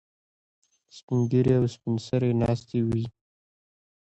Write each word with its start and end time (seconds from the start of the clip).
سپین 0.95 1.19
ږیري 1.31 1.53
او 1.59 1.65
سپین 1.73 1.95
سرې 2.07 2.29
ناستې 2.41 2.79
وي. 2.89 3.05